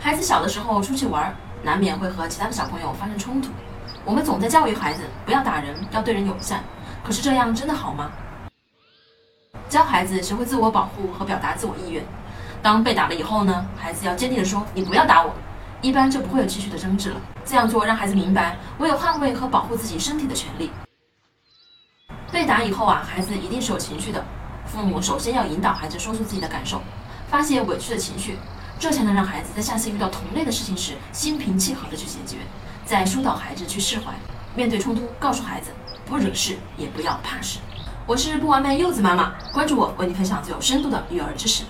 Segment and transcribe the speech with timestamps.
[0.00, 3.50] 孩子小的时候出去玩，难免会和其他的小朋友发生冲突。
[4.02, 6.64] 我们总在教育孩子不要打人，要对人友善。
[7.04, 8.10] 可是这样真的好吗？
[9.68, 12.02] 教孩子学会自我保护和表达自我意愿。
[12.62, 15.34] 当被打了以后呢，孩子要坚定地说：“你不要打我。”
[15.82, 17.20] 一般就不会有继续的争执了。
[17.44, 20.70] 这样做让孩子明白，我有捍卫和保护自己身体的权利。
[22.32, 24.24] 被打以后啊，孩子一定是有情绪的。
[24.64, 26.80] 父母首先要引导孩子说出自己的感受，
[27.28, 28.38] 发泄委屈的情绪，
[28.80, 32.38] 这才能让孩子在下次遇到同类的事情时心平气和的去解决，
[32.86, 34.04] 再疏导孩子去释怀。
[34.56, 35.70] 面对冲突，告诉孩子
[36.06, 37.58] 不惹事，也不要怕事。
[38.06, 41.64] 我是不完美柚子妈妈，关注我，为你分享最有深度的育儿知识。